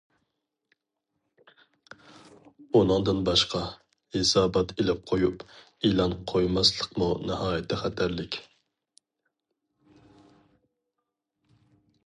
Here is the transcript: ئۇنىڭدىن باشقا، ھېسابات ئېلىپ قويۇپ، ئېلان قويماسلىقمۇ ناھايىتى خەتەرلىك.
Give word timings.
ئۇنىڭدىن 2.79 3.19
باشقا، 3.27 3.61
ھېسابات 4.15 4.73
ئېلىپ 4.77 5.03
قويۇپ، 5.11 5.45
ئېلان 5.89 6.15
قويماسلىقمۇ 6.33 7.09
ناھايىتى 7.33 7.79
خەتەرلىك. 7.81 8.39